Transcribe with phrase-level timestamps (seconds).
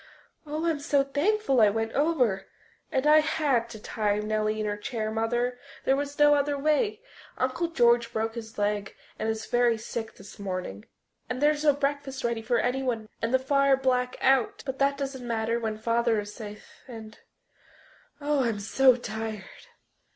[0.47, 2.47] "Oh, I'm so thankful I went over.
[2.91, 7.03] And I had to tie Nellie in her chair, Mother, there was no other way.
[7.37, 10.85] Uncle George broke his leg and is very sick this morning,
[11.29, 14.63] and there's no breakfast ready for anyone and the fire black out...
[14.65, 16.81] but that doesn't matter when Father is safe...
[16.87, 17.19] and
[18.19, 19.43] oh, I'm so tired!"